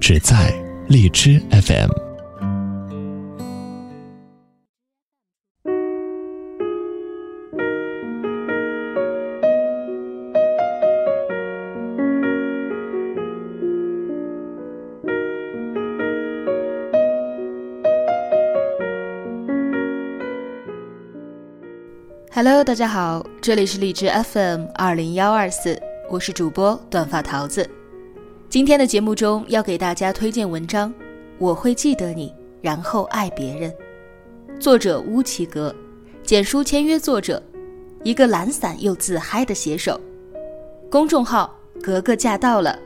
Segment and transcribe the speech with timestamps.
[0.00, 0.52] 只在
[0.88, 1.90] 荔枝 FM。
[22.30, 25.80] Hello，大家好，这里是荔枝 FM 二零幺二四，
[26.10, 27.83] 我是主播短发桃子。
[28.54, 30.88] 今天的节目中要给大家推荐文章
[31.38, 33.68] 《我会记得你，然后爱别人》，
[34.60, 35.74] 作者乌奇格，
[36.22, 37.42] 简书签约作者，
[38.04, 40.00] 一个懒散又自嗨的写手。
[40.88, 42.78] 公众号格格驾到了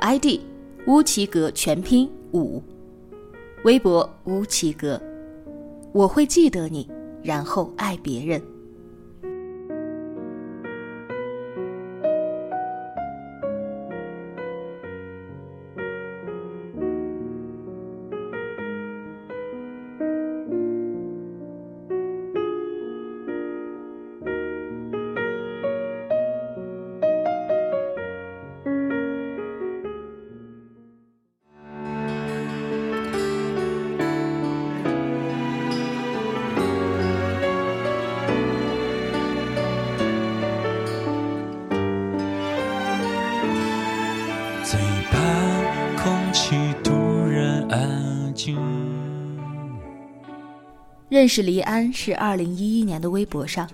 [0.00, 0.40] ，ID
[0.88, 2.60] 乌奇格全拼五，
[3.62, 5.00] 微博乌奇格，
[5.92, 6.90] 我会记得你，
[7.22, 8.42] 然后爱别人。
[51.22, 53.70] 认识黎安是二零一一年的微博上，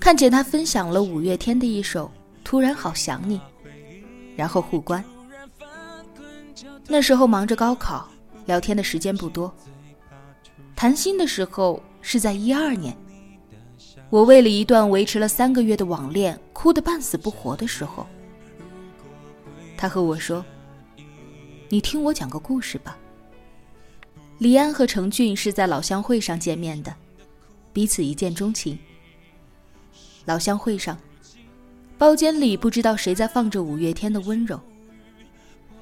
[0.00, 2.06] 看见他分享了五月天的一首
[2.42, 3.38] 《突然好想你》，
[4.36, 5.04] 然后互关。
[6.88, 8.08] 那时候忙着高考，
[8.46, 9.54] 聊天的时间不多。
[10.74, 12.96] 谈心的时候是在一二年，
[14.08, 18.06] 我为了一段维持了三个月的网恋哭得半死不活的时候。
[19.76, 20.42] 他和我说
[21.68, 22.96] ：“你听我讲个故事吧。”
[24.40, 26.94] 李安和程俊是在老乡会上见面的，
[27.74, 28.78] 彼此一见钟情。
[30.24, 30.98] 老乡会上，
[31.98, 34.58] 包间里不知道谁在放着五月天的温柔，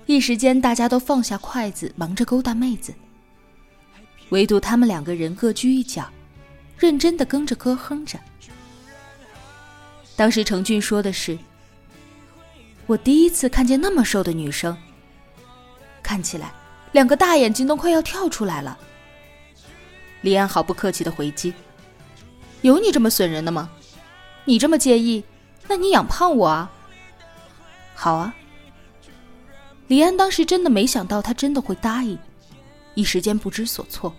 [0.06, 2.92] 一时间大家都放下筷子，忙着勾搭妹子，
[4.30, 6.10] 唯独他们两个人各居一角，
[6.76, 8.18] 认真的跟着歌哼着。
[10.16, 11.38] 当时程俊说的是。
[12.88, 14.76] 我第一次看见那么瘦的女生，
[16.02, 16.50] 看起来
[16.92, 18.78] 两个大眼睛都快要跳出来了。
[20.22, 21.52] 李安毫不客气的回击
[22.62, 23.70] ：“有你这么损人的吗？
[24.44, 25.22] 你这么介意，
[25.68, 26.70] 那你养胖我啊？”
[27.94, 28.34] 好啊。
[29.86, 32.18] 李安当时真的没想到他真的会答应，
[32.94, 34.12] 一时间不知所措。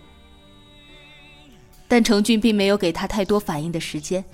[1.86, 4.24] 但程俊并没有给他太多反应的时间，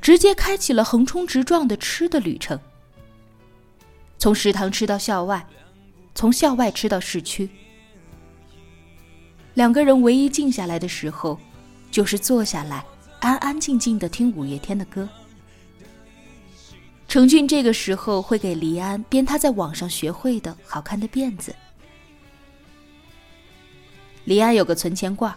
[0.00, 2.58] 直接开启了横冲直撞的吃的旅程。
[4.18, 5.46] 从食堂吃到校外，
[6.14, 7.48] 从校外吃到市区。
[9.54, 11.38] 两个人唯一静下来的时候，
[11.90, 12.84] 就是坐下来
[13.20, 15.08] 安安静静的听五月天的歌。
[17.06, 21.54] 程俊这个时候会给黎安编他在网上学会的好看的辫子。
[24.24, 25.34] 黎安有个存钱罐，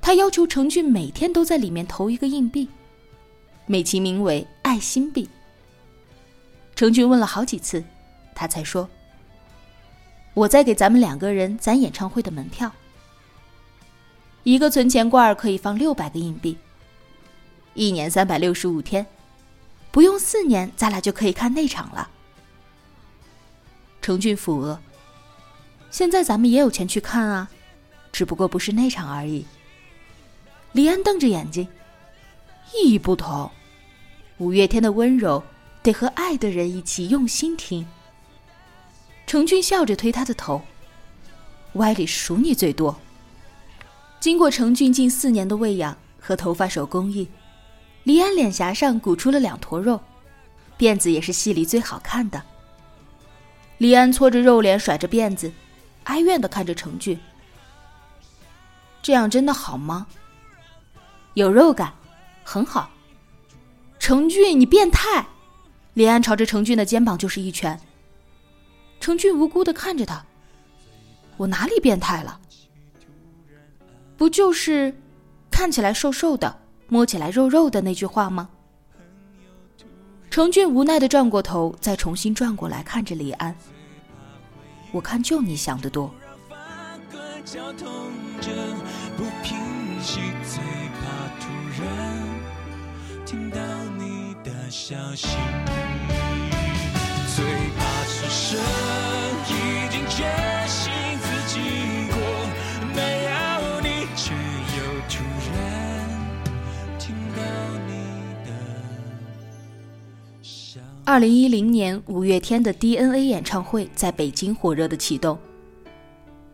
[0.00, 2.68] 他要求程俊每天都在里面投一个硬币，
[3.66, 5.28] 美其名为爱心币。
[6.76, 7.82] 程俊问了好几次。
[8.32, 8.88] 他才说
[10.32, 12.72] ：“我在给咱们两个人攒演唱会的门票。
[14.42, 16.56] 一个存钱罐可以放六百个硬币，
[17.74, 19.06] 一年三百六十五天，
[19.90, 22.10] 不用四年，咱俩就可以看那场了。”
[24.00, 24.80] 程俊抚额
[25.90, 27.50] ：“现在咱们也有钱去看啊，
[28.10, 29.44] 只不过不是那场而已。”
[30.72, 31.68] 李安瞪着眼睛
[32.74, 33.50] ：“意义不同，
[34.38, 35.42] 五月天的温柔
[35.82, 37.86] 得和爱的人一起用心听。”
[39.26, 40.62] 程俊笑着推他的头，
[41.74, 42.98] 歪理数你最多。
[44.20, 47.26] 经过程俊近四年的喂养和头发手工艺，
[48.04, 49.98] 黎安脸颊上鼓出了两坨肉，
[50.78, 52.42] 辫子也是戏里最好看的。
[53.78, 55.50] 黎安搓着肉脸，甩着辫子，
[56.04, 57.18] 哀怨的看着程俊
[59.00, 60.06] ：“这样真的好吗？
[61.32, 61.94] 有肉感，
[62.44, 62.90] 很好。”
[63.98, 65.26] 程俊，你变态！
[65.94, 67.80] 黎安朝着程俊的肩膀就是一拳。
[69.00, 70.26] 程俊无辜的看着他，
[71.38, 72.38] 我哪里变态了？
[74.20, 74.94] 不就是
[75.50, 76.54] 看起来瘦瘦的，
[76.88, 78.50] 摸起来肉肉的那句话吗？
[80.30, 83.56] 程俊无奈的转过头，再重新转过来看着李安。
[84.92, 86.14] 我看就你想的多。
[93.24, 93.58] 听到
[93.96, 95.28] 你的消息，
[97.34, 97.46] 最
[97.78, 98.60] 怕是声
[99.48, 100.49] 已经绝
[111.10, 115.36] 二零一零年五月天的 DNA 演唱会在北京火热的启动。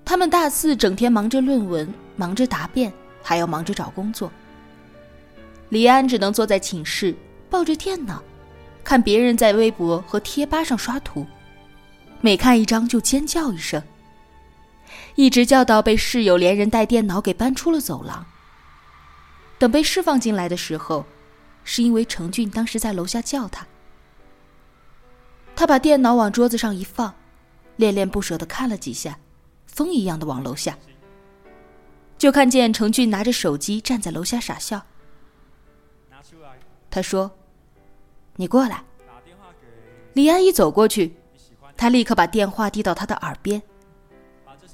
[0.02, 2.90] 他们大四整天忙着论文，忙着答辩，
[3.22, 4.32] 还要忙着找工作。
[5.68, 7.14] 李安只能坐在寝室，
[7.50, 8.22] 抱着电脑，
[8.82, 11.26] 看别人在微博和贴吧上刷图，
[12.22, 13.82] 每看一张就尖叫一声，
[15.16, 18.24] 一直叫到被室友连人带电脑给搬出了走廊。
[19.58, 21.04] 等被释放进来的时候，
[21.62, 23.66] 是因为程俊当时在楼下叫他。
[25.56, 27.12] 他把电脑往桌子上一放，
[27.76, 29.18] 恋恋不舍的看了几下，
[29.66, 30.78] 风一样的往楼下。
[32.18, 34.84] 就看见程俊拿着手机站在楼下傻笑。
[36.90, 37.30] 他说
[38.36, 38.84] ：“你过来。”
[40.12, 41.16] 李安一走过去，
[41.76, 43.60] 他立刻把电话递到他的耳边。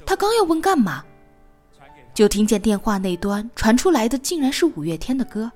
[0.05, 1.05] 他刚要问干嘛，
[2.13, 5.51] 就听见电话那端传出来的竟然是五月天的歌。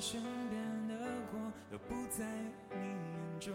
[0.00, 0.94] 身边的
[1.30, 2.24] 我都不在
[2.70, 3.52] 你眼中。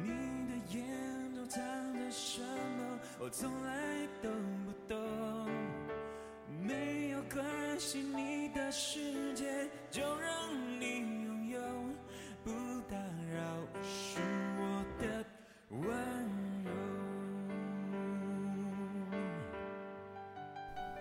[0.00, 0.08] 你
[0.46, 1.60] 的眼中藏
[1.98, 3.00] 着什么？
[3.18, 4.30] 我从来都
[4.64, 4.96] 不懂。
[6.62, 7.44] 没有关
[7.80, 10.30] 系，你的世界就让
[10.80, 11.58] 你拥有，
[12.44, 12.52] 不
[12.88, 12.96] 打
[13.34, 13.42] 扰
[13.82, 14.20] 是
[14.60, 15.24] 我的
[15.70, 15.88] 温
[16.64, 16.70] 柔。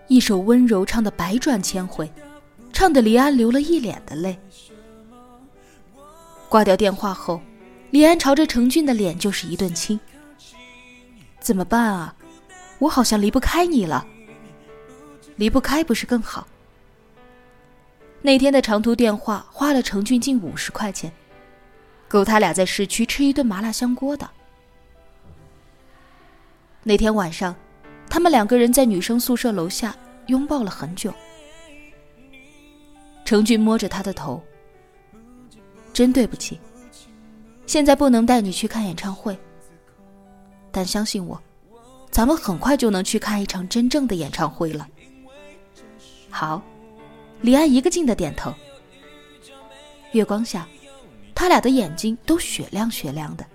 [0.07, 2.11] 一首温柔唱的百转千回。
[2.75, 4.38] 唱的李安流了一脸的泪。
[6.50, 7.42] 挂掉电话后，
[7.89, 9.98] 李安朝着程俊的脸就是一顿亲。
[11.39, 12.13] 怎么办啊？
[12.80, 14.06] 我好像离不开你了。
[15.38, 16.45] 离不开不是更好？
[18.22, 21.10] 那天的长途电话花了程俊近五十块钱，
[22.10, 24.30] 够他俩在市区吃一顿麻辣香锅的。
[26.83, 27.56] 那天晚上，
[28.10, 29.95] 他们两个人在女生宿舍楼下
[30.27, 31.13] 拥抱了很久。
[33.25, 34.42] 程俊摸着他的头，
[35.92, 36.60] 真对不起，
[37.66, 39.38] 现在不能带你去看演唱会。
[40.72, 41.42] 但相信我，
[42.12, 44.88] 咱们很快就能去看一场真正的演唱会了。
[46.30, 46.62] 好，
[47.42, 48.54] 李安一个劲的点头。
[50.12, 50.67] 月光下，
[51.34, 53.46] 他俩的眼睛都雪亮雪亮的。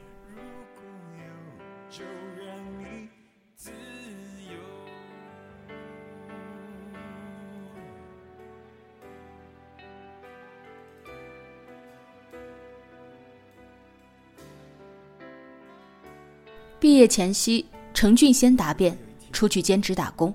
[16.90, 18.98] 毕业前夕，程俊先答辩，
[19.30, 20.34] 出去兼职打工。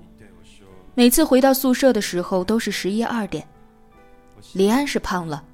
[0.94, 3.46] 每次回到宿舍的时候都是十一二点。
[4.54, 5.44] 李安是胖了，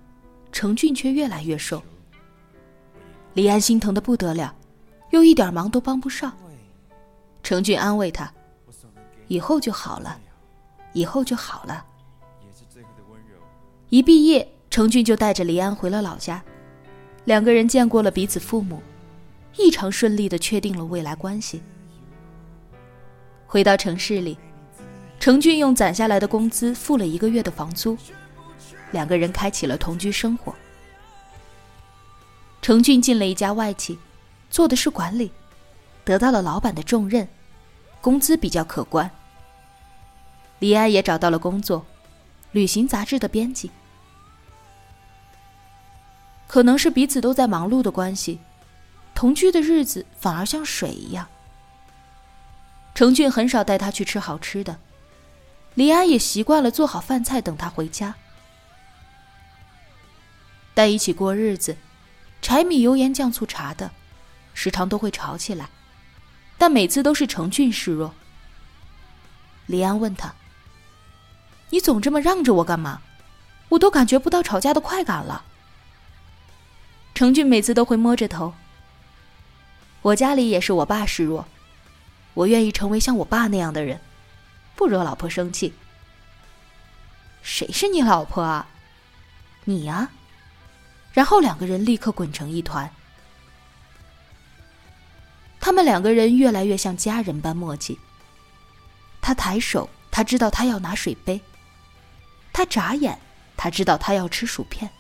[0.52, 1.82] 程俊却越来越瘦。
[3.35, 4.54] 李安心疼的不得了，
[5.11, 6.32] 又一点忙都帮不上。
[7.42, 8.32] 程俊安慰他
[9.26, 10.16] ：“以后就好了，
[10.92, 11.85] 以后就好了。”
[13.90, 16.40] 一毕业，程俊就带着李安回了老家，
[17.25, 18.80] 两个人见过了彼此父母。
[19.56, 21.62] 异常顺利的确定了未来关系。
[23.47, 24.38] 回到城市里，
[25.21, 27.97] 程俊用攒下来的工资付了一个月的房租，
[28.92, 30.54] 两个人开启了同居生活。
[32.62, 33.99] 程俊进了一家外企，
[34.49, 35.30] 做的是管理，
[36.04, 37.28] 得到了老板的重任，
[38.00, 39.11] 工资比较可观。
[40.61, 41.85] 李安也找到了工作，
[42.52, 43.71] 旅行杂志的编辑。
[46.47, 48.38] 可能是彼此都在忙碌的关系。
[49.23, 51.29] 同居的日子反而像水一样。
[52.93, 54.81] 程俊很少带她去吃好吃的，
[55.75, 58.17] 李安也习惯了做好饭菜等他回家。
[60.75, 61.76] 但一起过日子，
[62.41, 63.93] 柴米油盐酱醋茶的，
[64.55, 65.69] 时常都会吵起来，
[66.59, 68.12] 但每次都是程俊示弱。
[69.67, 70.35] 李安问他
[71.71, 73.00] ：“你总这么让着我干嘛？
[73.69, 75.45] 我都感觉不到吵架的快感了。”
[77.14, 78.52] 程俊每次都会摸着头。
[80.02, 81.47] 我家里也是我爸示弱，
[82.35, 84.00] 我愿意成为像我爸那样的人，
[84.75, 85.73] 不惹老婆生气。
[87.42, 88.68] 谁是你老婆啊？
[89.64, 90.11] 你呀。
[91.12, 92.90] 然后两个人立刻滚成一团。
[95.61, 97.99] 他们两个人越来越像家人般默契。
[99.21, 101.38] 他抬手，他知道他要拿水杯；
[102.52, 103.21] 他眨眼，
[103.56, 104.90] 他知道他要吃薯片。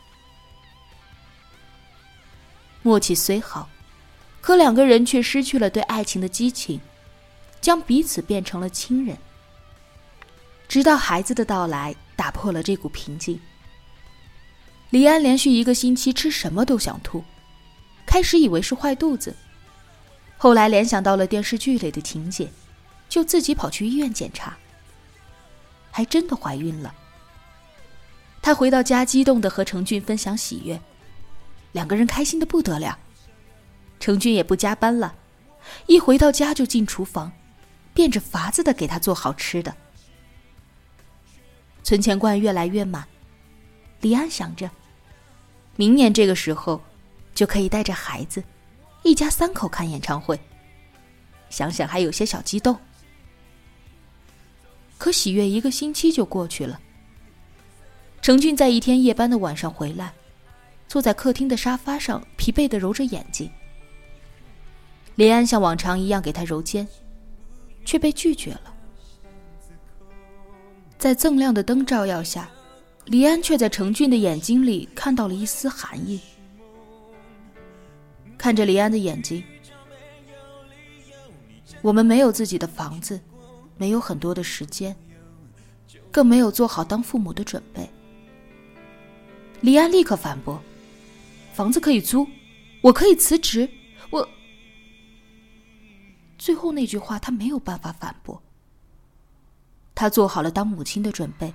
[2.82, 3.68] 默契虽好，
[4.42, 6.78] 可两个人却失去了对爱情的激情，
[7.62, 9.16] 将彼此变成了亲人。
[10.68, 11.96] 直到孩子的到来。
[12.14, 13.40] 打破了这股平静。
[14.90, 17.24] 李安连续一个星期吃什么都想吐，
[18.06, 19.34] 开始以为是坏肚子，
[20.36, 22.48] 后来联想到了电视剧里的情节，
[23.08, 24.56] 就自己跑去医院检查，
[25.90, 26.94] 还真的怀孕了。
[28.40, 30.80] 他回到家，激动的和程俊分享喜悦，
[31.72, 32.96] 两个人开心的不得了。
[34.02, 35.14] 程俊也不加班了，
[35.86, 37.30] 一回到家就进厨房，
[37.94, 39.72] 变着法子的给他做好吃的。
[41.84, 43.06] 存钱罐越来越满，
[44.00, 44.68] 李安想着，
[45.76, 46.82] 明年这个时候
[47.32, 48.42] 就可以带着孩子，
[49.04, 50.36] 一家三口看演唱会。
[51.48, 52.76] 想想还有些小激动。
[54.98, 56.80] 可喜悦一个星期就过去了。
[58.20, 60.12] 程俊在一天夜班的晚上回来，
[60.88, 63.48] 坐在客厅的沙发上，疲惫的揉着眼睛。
[65.16, 66.86] 李安像往常一样给他揉肩，
[67.84, 68.74] 却被拒绝了。
[70.98, 72.48] 在锃亮的灯照耀下，
[73.06, 76.20] 李安却在程俊的眼睛里看到了一丝寒意。
[78.38, 79.42] 看着李安的眼睛，
[81.82, 83.20] 我们没有自己的房子，
[83.76, 84.96] 没有很多的时间，
[86.10, 87.88] 更没有做好当父母的准备。
[89.60, 90.60] 李安立刻反驳
[91.52, 92.26] ：“房子可以租，
[92.80, 93.68] 我可以辞职，……”
[96.42, 98.42] 最后那句话他没有办法反驳。
[99.94, 101.54] 他做好了当母亲的准备，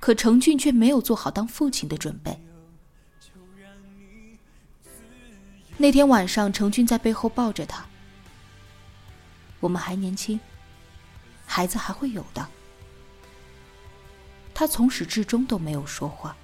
[0.00, 2.40] 可程俊却没有做好当父亲的准备。
[5.76, 7.84] 那天晚上，程俊在背后抱着他。
[9.60, 10.40] 我们还年轻，
[11.44, 12.48] 孩子还会有的。
[14.54, 16.34] 他从始至终都没有说话。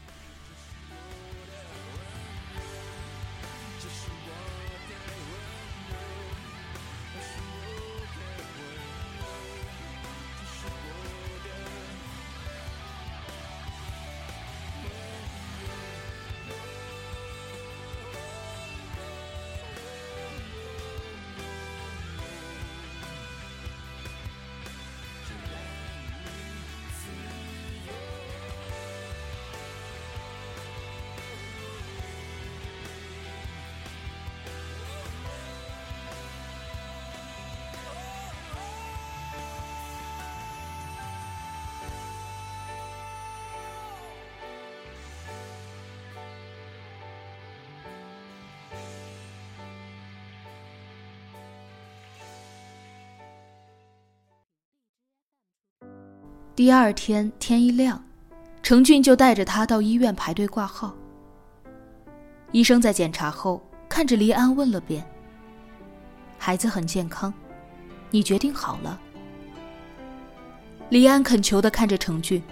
[56.55, 58.05] 第二天天一亮，
[58.63, 60.95] 程俊就带着他到医院排队挂号。
[62.51, 65.03] 医生在检查后看着黎安问了遍
[66.37, 67.33] ：“孩子很健康，
[68.11, 69.01] 你决定好了？”
[70.91, 72.43] 黎安恳求的看着程俊，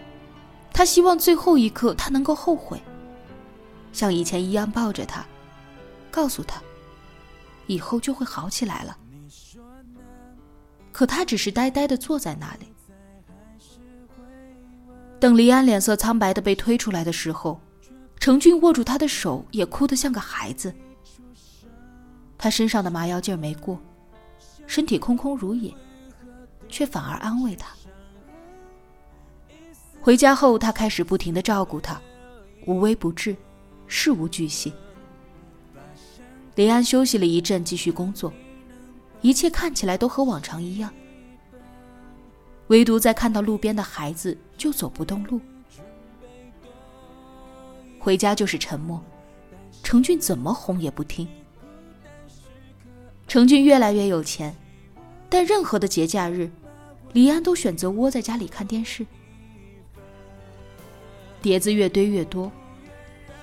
[0.72, 2.80] 他希望最后一刻他能够后悔，
[3.92, 5.26] 像以前一样抱着他，
[6.10, 6.58] 告诉他，
[7.66, 8.96] 以后就会好起来了。
[10.90, 12.69] 可他只是呆呆的坐在那里。
[15.20, 17.60] 等黎安脸色苍白的被推出来的时候，
[18.18, 20.74] 程俊握住他的手，也哭得像个孩子。
[22.38, 23.78] 他身上的麻药劲儿没过，
[24.66, 25.72] 身体空空如也，
[26.70, 27.68] 却反而安慰他。
[30.00, 32.00] 回家后，他开始不停的照顾他，
[32.66, 33.36] 无微不至，
[33.86, 34.72] 事无巨细。
[36.54, 38.32] 黎安休息了一阵，继续工作，
[39.20, 40.90] 一切看起来都和往常一样。
[42.68, 45.40] 唯独在看到路边的孩子，就走不动路。
[47.98, 49.02] 回家就是沉默，
[49.82, 51.26] 程俊怎么哄也不听。
[53.26, 54.54] 程俊越来越有钱，
[55.30, 56.50] 但任何的节假日，
[57.14, 59.06] 李安都选择窝在家里看电视。
[61.40, 62.52] 碟子越堆越多，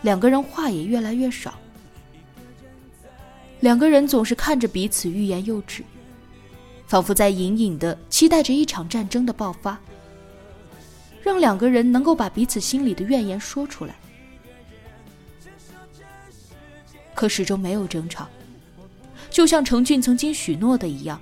[0.04, 1.56] 两个人话也越来越少。
[3.62, 5.84] 两个人总是看着彼此欲言又止，
[6.86, 9.80] 仿佛在隐隐的期待着一场战争的爆发，
[11.28, 13.94] 让两个人能够把彼此心里的怨言说出来。
[17.14, 18.26] 可始终没有争吵，
[19.30, 21.20] 就像程俊曾经许诺的一样，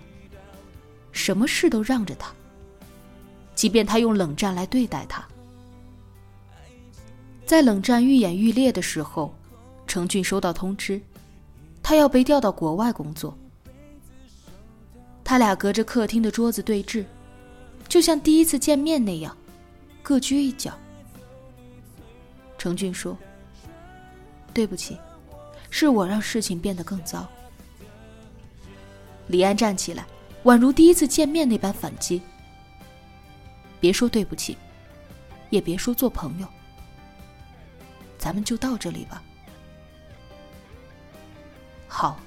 [1.11, 2.31] 什么事都让着他，
[3.55, 5.27] 即便他用冷战来对待他。
[7.47, 9.33] 在冷战愈演愈烈的时候，
[9.87, 11.01] 程俊收到通知。
[11.81, 13.35] 他要被调到国外工作，
[15.23, 17.03] 他俩隔着客厅的桌子对峙，
[17.87, 19.35] 就像第一次见面那样，
[20.05, 20.71] 各居一角。
[22.59, 23.17] 程俊说
[24.53, 24.95] ：“对不起，
[25.71, 27.27] 是我让事情变得更糟。”
[29.25, 30.05] 李安站起来，
[30.43, 32.21] 宛如第一次见面那般反击
[33.81, 34.55] ：“别说对不起，
[35.49, 36.47] 也别说做朋友，
[38.19, 39.23] 咱们就到这里吧。”
[41.89, 42.19] 好。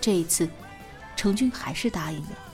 [0.00, 0.48] 这一次，
[1.16, 2.47] 程俊还是答应了。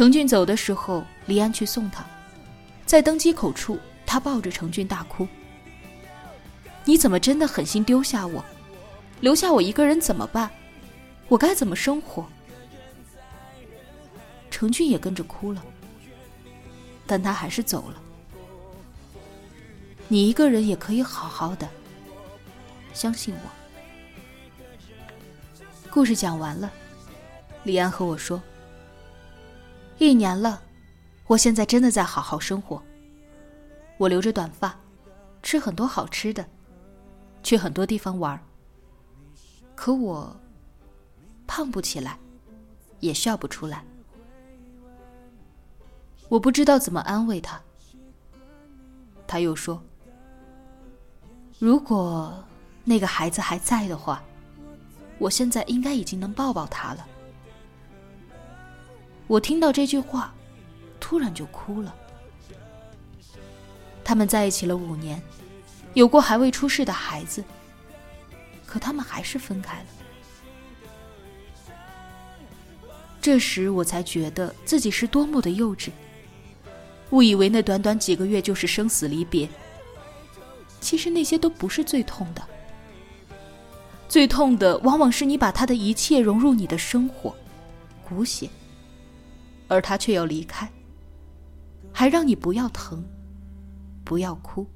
[0.00, 2.02] 程俊走的时候，李安去送他，
[2.86, 5.28] 在登机口处，他抱着程俊大哭
[6.86, 8.42] ：“你怎么真的狠心丢下我，
[9.20, 10.50] 留下我一个人怎么办？
[11.28, 12.26] 我该怎么生活？”
[14.50, 15.62] 程俊也跟着哭了，
[17.06, 18.00] 但他还是走了。
[20.08, 21.68] 你一个人也可以好好的。
[22.94, 23.50] 相信我。
[25.90, 26.72] 故事讲完了，
[27.64, 28.42] 李安和我说
[30.00, 30.62] ：“一年了，
[31.26, 32.82] 我现在真的在好好生活。
[33.98, 34.74] 我留着短发，
[35.42, 36.42] 吃很多好吃的，
[37.42, 38.42] 去很多地方玩。
[39.74, 40.34] 可我
[41.46, 42.18] 胖不起来，
[43.00, 43.84] 也笑不出来。
[46.30, 47.60] 我不知道怎么安慰他。”
[49.28, 49.82] 他又说
[51.60, 52.42] ：“如果……”
[52.84, 54.24] 那个孩子还在的话，
[55.18, 57.06] 我现在应该已经能抱抱他了。
[59.30, 60.34] 我听到这句话，
[60.98, 61.94] 突然就哭了。
[64.02, 65.22] 他们在一起了五年，
[65.94, 67.44] 有过还未出世的孩子，
[68.66, 69.86] 可他们还是分开了。
[73.20, 75.90] 这时我才觉得自己是多么的幼稚，
[77.10, 79.48] 误以为那短短几个月就是生死离别。
[80.80, 82.42] 其实那些都不是最痛的。
[84.08, 87.32] 最痛的，往往是你把他的一切融入你的生活，
[88.08, 88.50] 骨血，
[89.70, 90.68] 而他却要离开，
[91.92, 93.04] 还让你不要疼，
[94.04, 94.66] 不要哭。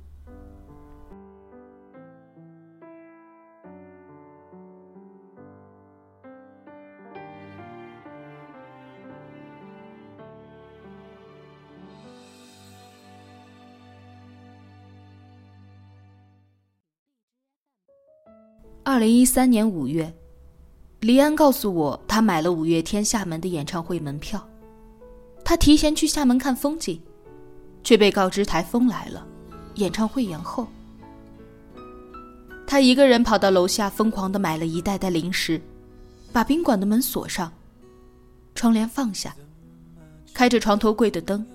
[18.84, 20.14] 二零一三年五月，
[21.00, 24.48] 黎安告诉我，他买了五月天厦门的演唱会门票。
[25.44, 27.00] 他提前去厦门看风景，
[27.82, 29.24] 却被告知台风来了，
[29.74, 30.66] 演唱会延后。
[32.66, 35.60] 他一个人跑到楼下，疯狂的买了一袋袋零食，
[36.32, 37.52] 把宾馆的门锁上，
[38.54, 39.36] 窗帘放下，
[40.32, 41.46] 开着床头柜的灯，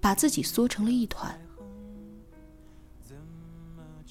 [0.00, 1.36] 把自己缩成了一团。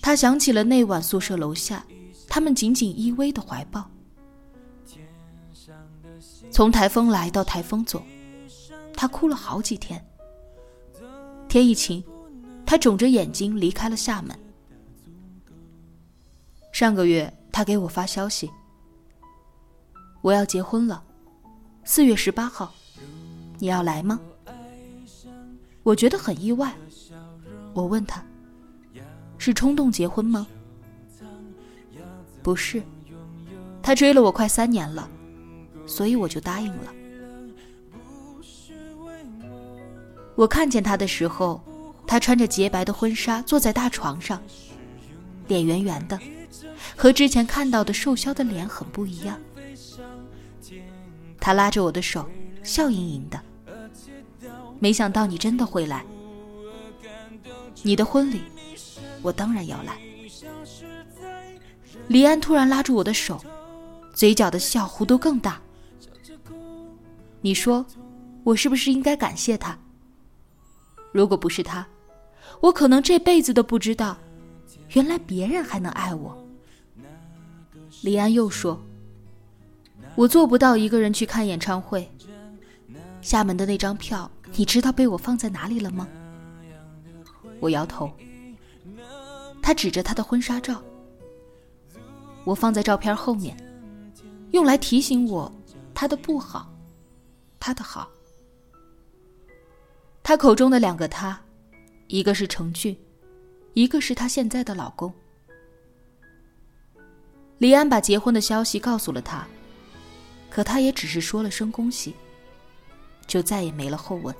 [0.01, 1.85] 他想起了那晚宿舍楼下。
[2.27, 3.87] 他们紧紧依偎的怀抱，
[6.49, 8.01] 从台风来到台风走，
[9.03, 10.01] 他哭了好几天。
[11.49, 12.01] 天一晴，
[12.65, 14.33] 他肿着眼睛离开了厦门。
[16.71, 18.49] 上个月，他给我发消息
[20.23, 21.03] ：“我要结婚了，
[21.83, 22.73] 四月十八号，
[23.59, 24.17] 你要来吗？”
[25.83, 26.73] 我觉得很意外，
[27.73, 28.23] 我问他
[29.37, 30.47] ：“是冲动结婚吗？”
[32.41, 32.81] 不是，
[33.81, 35.09] 他追了我快三年了，
[35.85, 36.93] 所以我就答应了。
[40.35, 41.61] 我看见他的时候，
[42.07, 44.41] 他穿着洁白的婚纱，坐在大床上，
[45.47, 46.19] 脸圆圆的，
[46.95, 49.39] 和之前看到的瘦削的脸很不一样。
[51.39, 52.27] 他拉着我的手，
[52.63, 53.39] 笑盈盈的。
[54.79, 56.03] 没想到你真的会来，
[57.83, 58.41] 你的婚礼，
[59.21, 59.97] 我当然要来。
[62.07, 63.39] 李安突然拉住我的手，
[64.13, 65.61] 嘴角的笑弧度更大。
[67.39, 67.85] 你说，
[68.43, 69.77] 我是不是应该感谢他？
[71.13, 71.87] 如果不是他，
[72.59, 74.17] 我可能这辈子都不知道，
[74.89, 76.37] 原来别人还能爱我。
[78.01, 78.77] 李安又说
[80.17, 82.09] ：“我做不到一个人去看演唱会。
[83.21, 86.07] 厦门的那张票，你知道被我放在哪里了吗？”
[87.61, 88.11] 我摇头。
[89.61, 90.81] 他指着他的婚纱照。
[92.43, 93.55] 我放在照片后面，
[94.51, 95.49] 用来提醒我
[95.93, 96.73] 他的不好，
[97.59, 98.09] 他的好。
[100.23, 101.37] 他口中的两个他，
[102.07, 102.97] 一个是程俊，
[103.73, 105.13] 一个是他现在的老公。
[107.57, 109.45] 李安把结婚的消息告诉了他，
[110.49, 112.15] 可他也只是说了声恭喜，
[113.27, 114.33] 就再也没了后文。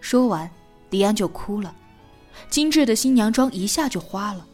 [0.00, 0.50] 说完，
[0.90, 1.74] 李安就哭了，
[2.50, 4.44] 精致的新娘妆一下就花了。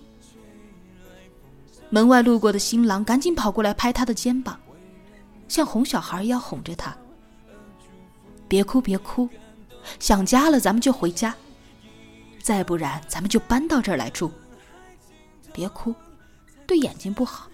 [1.88, 4.60] 门外路过的新郎赶紧跑过来拍他的肩膀，
[5.48, 6.96] 像哄小孩一样哄着他
[8.50, 9.28] ：“别哭，别哭，
[10.00, 11.32] 想家了咱们就回家，
[12.42, 14.28] 再不然咱们就搬到这儿来住。
[15.52, 15.94] 别哭，
[16.66, 17.48] 对眼睛不好。”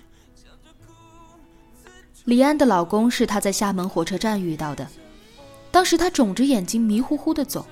[2.25, 4.89] 李安的老公是他在厦门火车站遇到的，
[5.71, 7.67] 当时他肿着眼睛迷糊糊的走，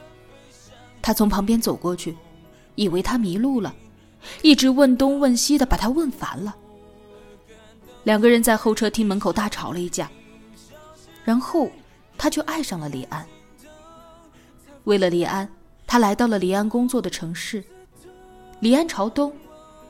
[1.00, 2.14] 他从旁边走过去，
[2.74, 3.74] 以为他迷路了。
[4.42, 6.54] 一直问东问西的，把他问烦了。
[8.02, 10.10] 两个人在候车厅门口大吵了一架，
[11.24, 11.70] 然后
[12.16, 13.26] 他就爱上了李安。
[14.84, 15.48] 为了李安，
[15.86, 17.62] 他来到了李安工作的城市。
[18.60, 19.32] 李安朝东，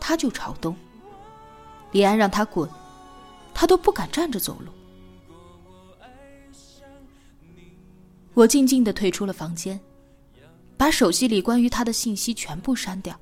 [0.01, 0.77] 他就朝东。
[1.93, 2.69] 李安让他滚，
[3.53, 4.73] 他都不敢站着走路。
[8.35, 9.79] 我静静的退出了房间，
[10.77, 13.17] 把手机里关于他的信息全部删掉。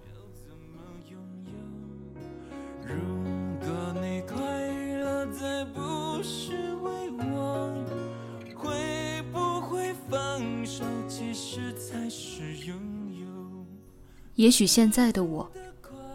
[14.34, 15.50] 也许现在的我，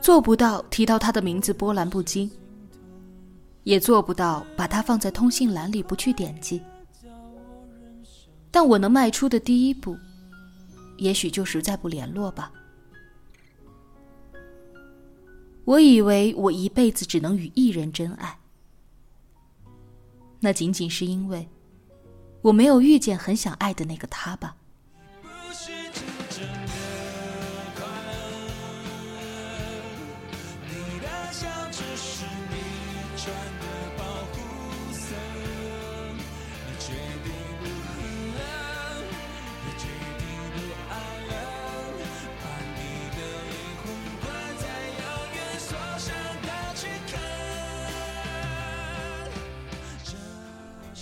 [0.01, 2.29] 做不到提到他的名字波澜不惊，
[3.63, 6.61] 也做不到把他放在通信栏里不去点击。
[8.49, 9.95] 但我能迈出的第一步，
[10.97, 12.51] 也许就是再不联络吧。
[15.63, 18.39] 我以为我一辈子只能与一人真爱，
[20.39, 21.47] 那仅仅是因为
[22.41, 24.55] 我没有遇见很想爱的那个他吧。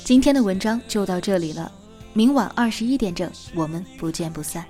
[0.06, 1.72] 今天的文章就到这里了，
[2.14, 4.64] 明晚二十一点整，我们不见不散。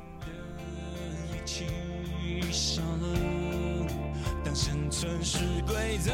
[4.54, 6.14] 生存是规则。